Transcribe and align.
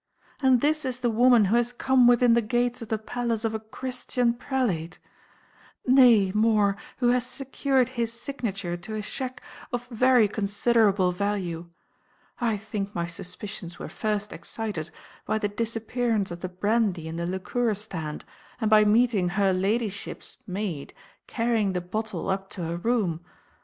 And 0.41 0.61
this 0.61 0.83
is 0.83 1.01
the 1.01 1.11
woman 1.11 1.45
who 1.45 1.55
has 1.57 1.71
come 1.71 2.07
within 2.07 2.33
the 2.33 2.41
gates 2.41 2.81
of 2.81 2.89
the 2.89 2.97
palace 2.97 3.45
of 3.45 3.53
a 3.53 3.59
Christian 3.59 4.33
prelate; 4.33 4.97
nay, 5.85 6.31
more, 6.33 6.75
who 6.97 7.09
has 7.09 7.23
secured 7.23 7.89
his 7.89 8.11
signature 8.11 8.75
to 8.75 8.95
a 8.95 9.03
cheque 9.03 9.43
of 9.71 9.85
very 9.89 10.27
considerable 10.27 11.11
value. 11.11 11.69
I 12.39 12.57
think 12.57 12.95
my 12.95 13.05
suspicions 13.05 13.77
were 13.77 13.89
first 13.89 14.33
excited 14.33 14.89
by 15.27 15.37
the 15.37 15.47
disappearance 15.49 16.31
of 16.31 16.39
the 16.39 16.49
brandy 16.49 17.07
in 17.07 17.17
the 17.17 17.27
liqueur 17.27 17.71
stand, 17.75 18.25
and 18.59 18.71
by 18.71 18.83
meeting 18.83 19.29
"her 19.29 19.53
ladyship's" 19.53 20.37
maid 20.47 20.95
carrying 21.27 21.73
the 21.73 21.79
bottle 21.79 22.27
up 22.27 22.49
to 22.57 22.63
her 22.63 22.77
room! 22.77 23.23